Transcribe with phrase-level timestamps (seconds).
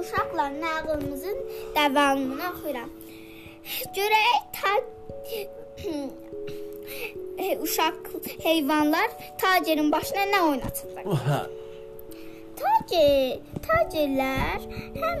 [0.00, 1.38] uşaqlar nağılımızın
[1.76, 2.90] davamını oxuyuram.
[3.96, 4.72] Görək ta
[7.64, 7.94] uşaq
[8.42, 9.08] heyvanlar
[9.38, 11.04] tacirin başına nə oynatırlar?
[12.58, 14.64] Tacir, tacirlər
[15.02, 15.20] həm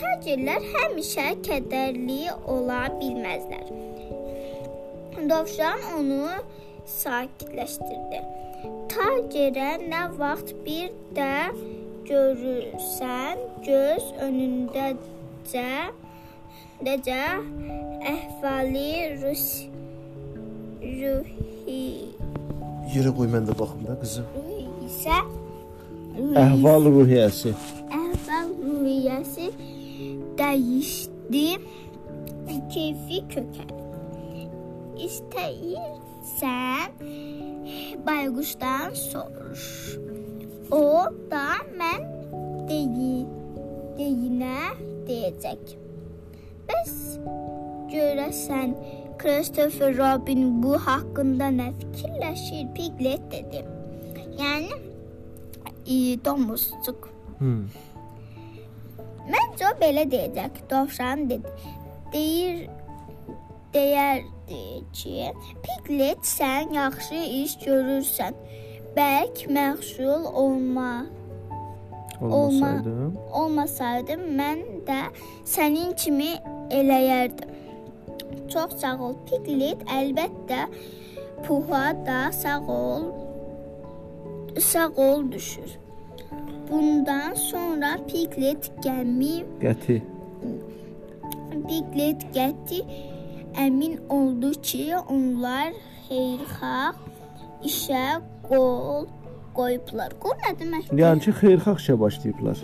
[0.00, 3.66] tacirlər həmişə kədərli ola bilməzlər.
[5.30, 6.28] Dovşan onu
[6.88, 8.22] sakitləşdirdi.
[8.92, 11.34] Tacirə nə vaxt bir də
[12.10, 15.70] görürsən, göz önündəcə
[16.86, 17.22] dəcə
[18.12, 18.92] əhvali
[19.22, 19.46] rus
[20.82, 21.84] ruhi
[22.90, 24.26] Yerə qoy mən də baxım da qızım.
[24.88, 25.18] isə
[26.40, 27.52] Əhval ruhiyyəsi.
[27.94, 29.46] əhval ruhiyyəsi
[30.40, 31.46] dəyişdi,
[32.72, 34.42] keyfi kökəldi.
[35.06, 36.90] İstəyirsən
[38.06, 39.64] bayquşdan soruş.
[40.70, 42.04] O da mən
[42.68, 43.24] deyi
[43.98, 44.70] deyinə
[45.08, 45.72] deyəcək.
[46.68, 46.92] Bəs
[47.90, 48.76] görəsən
[49.18, 52.70] Christopher Robin bu haqqında nə fikirləşir?
[52.76, 53.64] Piglet dedi.
[54.38, 54.78] Yəni
[55.90, 57.10] e, domuzcuk.
[57.40, 57.66] Hmm.
[59.26, 60.62] Məncə belə deyəcək.
[60.70, 61.56] Dovşan dedi.
[62.14, 62.62] Deyir
[63.74, 64.62] deyərdi
[64.94, 65.32] ki,
[65.66, 68.38] Piglet sən yaxşı iş görürsən.
[68.96, 71.06] Bəlk məxsul olma
[72.20, 72.94] Olmasaydı.
[73.32, 75.00] olmasaydı mən də
[75.44, 76.32] sənin kimi
[76.70, 77.50] eləyərdim.
[78.52, 80.66] Çox sağ ol Piglet, əlbəttə
[81.46, 83.04] Puha da sağ ol.
[84.58, 85.78] Sağ ol düşür.
[86.70, 90.00] Bundan sonra Piglet gəmi Qəti.
[91.68, 92.82] Piglet getdi.
[93.58, 95.72] Əmin oldu ki, onlar
[96.08, 96.94] xeyirxah
[97.66, 99.06] işə qol
[99.56, 100.14] qoyublar.
[100.22, 100.98] Qol nə deməkdir?
[101.00, 102.62] Yəni ki, xeyirxah işə başlayıblar.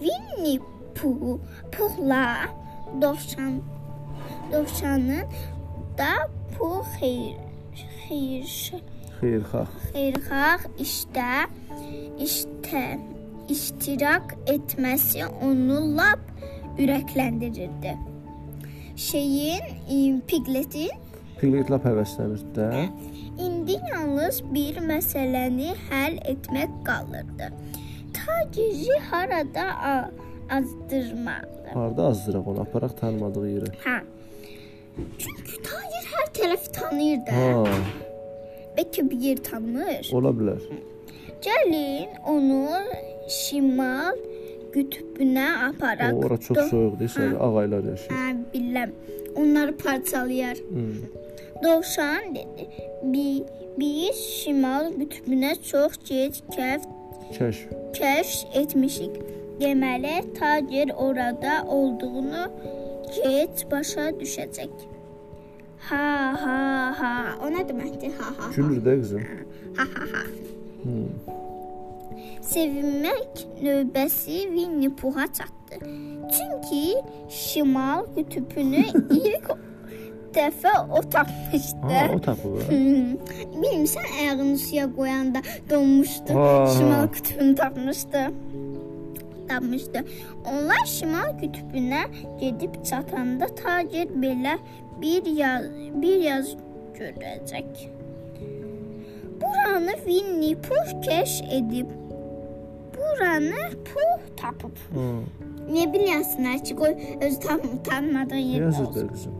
[0.00, 0.60] Winnie
[0.96, 1.38] Pooh,
[1.72, 2.24] Puhla
[3.02, 3.60] dovşan
[4.52, 5.26] dovşanın
[5.98, 6.12] da
[6.58, 7.36] Pooh xeyir
[8.08, 8.48] xeyir
[9.20, 9.68] Xeyirxah.
[9.92, 11.32] xeyirxah işdə
[12.26, 12.84] işdə
[13.54, 16.22] iştirak etməsi onu lap
[16.78, 17.92] ürəkləndirirdi.
[18.96, 20.90] Şeyin Pigletin
[21.40, 22.66] Piglet lap həvəslənirdi də.
[23.40, 27.46] indi yalnız bir məsələni həll etmək qalırdı.
[28.16, 30.10] Taciri harada a-
[30.56, 31.66] azdırmalı.
[31.74, 33.70] Harda azdıraq onu, aparaq tanımadığı yerə.
[33.86, 33.96] Hə.
[35.18, 37.32] Çünki tacir hər tərəfi tanıyır da.
[37.32, 37.64] Ha,
[38.76, 40.10] Bəlkə bir yer tanımır.
[40.12, 40.60] ola bilər.
[41.46, 42.68] Gəlin onu
[43.28, 44.16] şimal
[44.74, 46.12] qütbünə aparaq.
[46.24, 48.20] Ora çox soyuqdur, sonra ağaylar yaşayır.
[48.20, 48.90] Hə, biləm.
[49.36, 50.56] Onları parçalayar.
[50.56, 51.00] Hmm.
[51.64, 52.64] Dovşan dedi.
[53.02, 53.44] Bi
[53.78, 56.82] biz şimal qütbünə çox gec kəf
[57.36, 57.66] Kəşf.
[57.96, 59.14] kəşf etmişik.
[59.60, 62.44] Deməli, tacir orada olduğunu
[63.16, 64.72] gec başa düşəcək.
[65.88, 66.06] Ha
[66.42, 66.60] ha
[67.00, 67.12] ha.
[67.44, 68.12] O nə deməkdir?
[68.20, 68.48] Ha ha.
[68.56, 69.22] Gülür də qızım.
[69.76, 70.22] Ha ha ha.
[70.82, 71.12] Hmm.
[72.42, 75.76] Sevinmək növbəsi Winnie Pooh'a çatdı.
[76.34, 76.94] Çünki
[77.28, 79.50] şimal qütbünü ilk
[80.34, 81.92] dəfə o tapmışdı.
[81.94, 82.56] Ha, o tapıb.
[82.70, 83.16] Hmm.
[83.62, 86.34] Bilmirsən ayağını suya qoyanda donmuşdu.
[86.34, 86.66] Ha.
[86.76, 88.22] Şimal qütbünü tapmışdı.
[89.48, 90.04] Tapmışdı.
[90.50, 92.02] Onlar şimal qütbünə
[92.40, 94.58] gedib çatanda tacir belə
[95.02, 95.64] bir yaz
[96.02, 96.54] bir yaz
[96.98, 97.88] görəcək.
[99.40, 101.90] Buranı Winnie Pooh kəşf edib.
[102.96, 104.76] Buranı Pooh tapıb.
[104.92, 105.24] Hmm.
[105.70, 109.08] Nə bilirsən ki, qoy öz tam tanımadığın yerdə Yazır olsun.
[109.08, 109.34] da qızım.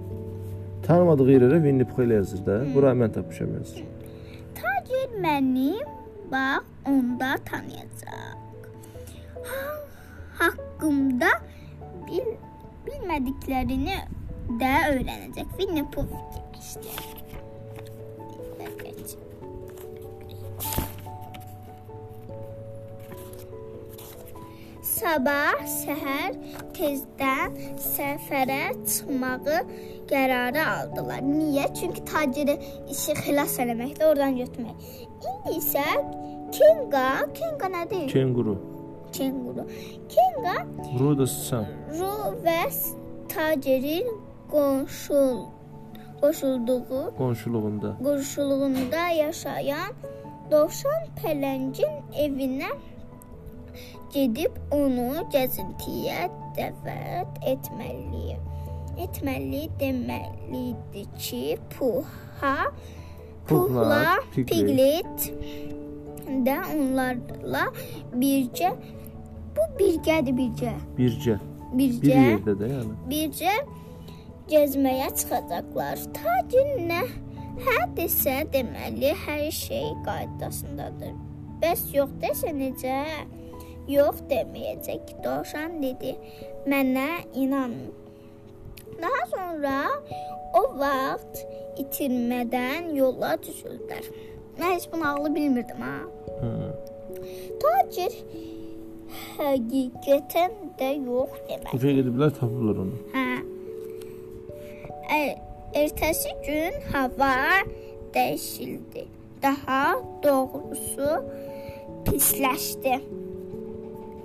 [0.86, 2.58] Tanımadığı yerə Winnie Pooh ilə yazır da.
[2.74, 3.84] Bura mən tapmışam yazır.
[4.58, 5.86] Tacir mənim
[6.32, 8.38] bax onda tanıyacaq.
[9.50, 9.62] Ha,
[10.40, 11.30] haqqımda
[12.08, 12.32] bil,
[12.86, 13.98] bilmədiklərini
[14.62, 15.56] də öyrənəcək.
[15.58, 17.19] Winnie Pooh fikirləşdi.
[25.00, 26.34] Sabah səhər
[26.76, 29.60] tezdən səfərə çıxmağı
[30.10, 31.22] qərarı aldılar.
[31.24, 31.68] Niyə?
[31.78, 32.56] Çünki taciri
[32.92, 34.90] işi xilas eləməkdə oradan götürmək.
[35.30, 35.86] İndi isə
[36.52, 37.06] Kenga,
[37.38, 38.04] Kenga nədir?
[38.12, 38.56] Kenguru.
[39.16, 39.64] Kenguru.
[40.12, 40.56] Kenga
[40.98, 41.64] Ru da sıçan.
[41.96, 42.12] Ru
[42.44, 42.60] və
[43.32, 44.08] tacirin
[44.52, 45.46] qonşul
[46.20, 47.96] qoşulduğu Qonşuluğunda.
[48.04, 49.92] qonşuluğunda yaşayan
[50.50, 51.94] dovşan pələngin
[52.24, 52.68] evinə
[54.14, 56.28] gedib onu gəzintiyə
[56.58, 58.38] dəvət etməli.
[59.00, 62.56] Etməli deməlidir ki, Puha,
[63.48, 65.30] Puhla, Piglet.
[66.46, 67.66] Də onlarla
[68.14, 68.74] bircə
[69.56, 70.74] Bu birgədir, birgə.
[70.98, 71.38] Bircə.
[71.74, 72.20] Bir Bircə.
[72.26, 72.94] yerdə də yəni.
[73.10, 73.54] Bircə
[74.50, 76.04] gəzməyə çıxacaqlar.
[76.16, 77.00] Tacir nə
[77.66, 81.12] hə desə, deməli hər şey qaydasındadır.
[81.60, 82.96] Bəs yox desə necə?
[83.88, 85.16] Yox deməyəcək.
[85.24, 86.16] Dovşan dedi.
[86.66, 87.90] Mənə inanın.
[89.00, 89.76] Daha sonra
[90.54, 91.44] o vaxt
[91.80, 94.08] itirmədən yola düşüldülər.
[94.58, 95.96] Mən heç bunu ağlı bilmirdim ha.
[96.40, 96.50] Hı.
[97.62, 98.16] Tacir
[99.38, 101.76] həqiqətən də yox demədi.
[101.78, 102.98] Uşaq gediblər tapırlar onu.
[103.14, 103.26] Hə.
[105.10, 105.30] Er,
[105.74, 107.32] ertəsi gün hava
[108.14, 109.06] dəyişildi.
[109.42, 111.24] Daha doğrusu
[112.04, 113.00] pisləşdi.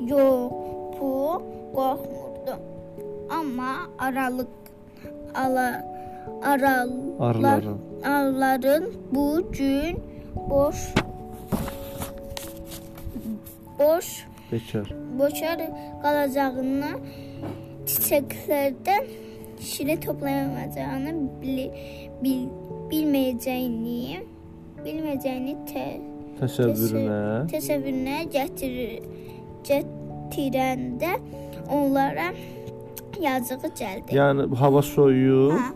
[0.08, 0.52] Yox,
[1.00, 1.42] bu
[1.76, 2.54] qorxmurdu.
[3.30, 4.48] Amma aralıq
[5.36, 5.86] ala
[6.44, 6.88] aralar
[7.20, 7.80] Arıların.
[8.04, 9.98] arıların bu gün
[10.50, 10.94] boş
[13.80, 14.88] boş Bekar.
[15.20, 15.60] boşar
[16.04, 16.92] qalacağını
[17.88, 19.04] çiçəklərdən
[19.60, 21.12] şirin toplayamayacağını
[21.42, 21.60] bil,
[22.24, 22.44] bil,
[22.92, 24.20] bilməyəcəyini
[24.86, 25.86] bilməyəcəyini tə,
[26.40, 27.20] Təsəvvürünə.
[27.52, 29.04] təsəvvürünə gətirir
[29.70, 31.14] gətirəndə
[31.72, 32.32] onlara
[33.22, 34.16] yazığı gəldi.
[34.20, 35.54] Yəni hava soyuyur.
[35.60, 35.72] Hə.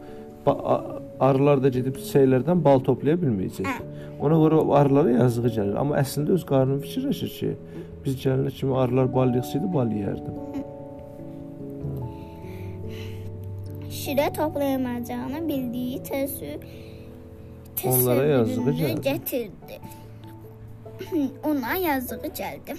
[1.19, 3.67] Arılar da gedib çiçəklərdən bal toplaya bilməyəcək.
[3.67, 4.05] Hə.
[4.23, 5.75] Ona görə arılara yazığı gəlir.
[5.79, 7.51] Amma əslində öz qarnını fikirləşir ki,
[8.05, 10.35] biz gəlinə kimi arılar bal yığsaydı bal yeyərdim.
[13.99, 16.87] şirə toplayamayacağını bildiyi təsəvvür
[17.87, 19.01] Onlara yazığı gəldi.
[19.07, 19.77] gətirdi.
[21.49, 22.75] Ona yazığı gəldi.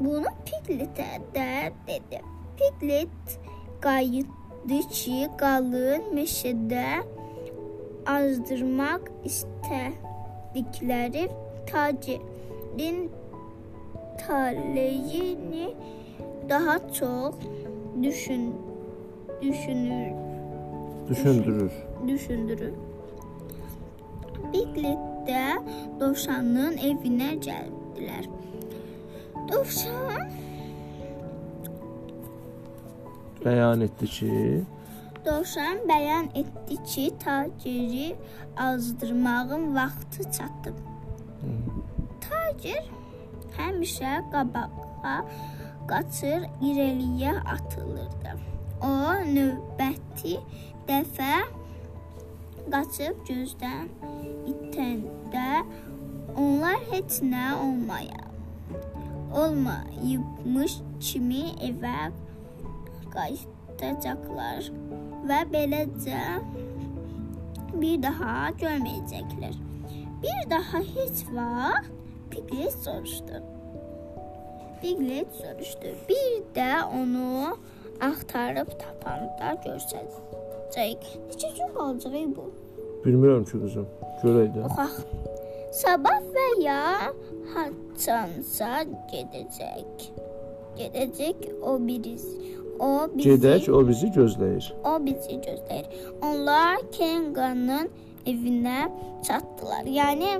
[0.00, 2.18] Bunu Pigletə də dedi.
[2.58, 3.38] Piglet
[3.84, 6.88] qayıtdı ki, qalın meşədə
[8.06, 11.24] azdırmaq istədikləri
[11.70, 12.98] tacirin
[14.26, 15.66] taleyini
[16.48, 17.34] daha çox
[18.02, 18.54] düşün
[19.42, 20.12] düşünür
[21.08, 21.72] Düşündürür.
[22.08, 22.72] düşündürür.
[24.52, 24.98] Piglet
[25.28, 25.44] də
[26.00, 28.24] dovşanın evinə gəldilər.
[29.52, 30.30] Dovşan
[33.44, 34.64] Bəyan etdi ki,
[35.26, 38.16] Dovşan bəyan etdi ki, taciri
[38.56, 40.76] azdırmağın vaxtı çatıb.
[42.24, 42.82] Tacir
[43.58, 45.16] həmişə qabağa
[45.90, 48.32] qaçır, irəliyə atılırdı.
[48.90, 48.92] O
[49.36, 50.36] növbəti
[50.88, 51.36] dəfə
[52.72, 53.88] qaçıb gözdən
[54.52, 55.48] itəndə
[56.36, 58.23] onlar heç nə olmaya
[59.40, 62.10] olmayıbmış kimi evə
[63.14, 64.70] qayıdacaqlar
[65.28, 66.22] və beləcə
[67.74, 69.58] bir daha görməyəcəklər.
[70.22, 71.90] Bir daha heç vaxt
[72.30, 73.42] Piglet soruşdu.
[74.82, 75.94] Piglet soruşdu.
[76.08, 76.70] Bir də
[77.00, 77.56] onu
[78.00, 81.10] axtarıb tapanda görsəcək.
[81.30, 82.50] Neçə gün qalacaq bu?
[83.04, 83.86] bilmirəm ki qızım.
[84.22, 84.64] Görək də.
[84.68, 84.94] Oxaq.
[85.74, 86.80] Sabah və ya
[87.54, 90.04] haçansa gedəcək.
[90.78, 92.26] Gedəcək o biriz.
[92.82, 94.68] O bizi Gedək, o bizi gözləyir.
[94.86, 95.86] O bizi gözləyir.
[96.22, 97.90] Onlar Kenganın
[98.26, 98.88] evinə
[99.26, 99.86] çatdılar.
[99.86, 100.32] Yəni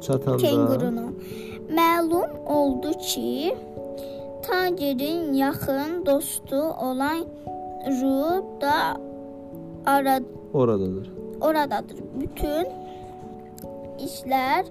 [0.00, 1.12] Çatanda kengurunun.
[1.70, 3.54] Məlum oldu ki,
[4.42, 7.24] tacirin yaxın dostu olan
[7.86, 8.96] Ru da
[9.86, 10.20] ara
[10.54, 11.10] oradadır.
[11.40, 11.96] oradadır.
[12.20, 12.66] Bütün
[14.08, 14.68] işlər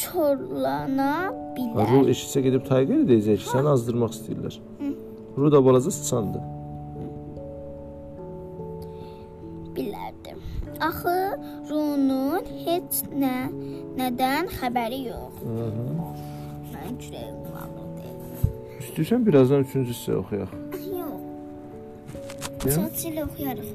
[0.00, 1.12] çorlana
[1.56, 1.90] bilər.
[1.92, 4.56] Ru eşitsə gedib Taygerə deyəcək ki, səni azdırmaq istəyirlər.
[5.36, 6.42] Ru da balaca sıçandı.
[9.76, 10.34] bilərdi.
[10.82, 11.18] Axı
[11.70, 13.36] Runun heç nə
[14.00, 15.44] nədən xəbəri yox.
[15.44, 16.08] Hı-hı.
[16.74, 17.40] Mən kürəyim.
[18.80, 20.50] İstəyirsən birazdan 3-cü hissə oxuyaq.
[20.98, 21.20] Yox.
[22.66, 22.72] Ya?
[22.74, 23.70] Çatçıyla oxuyarıq.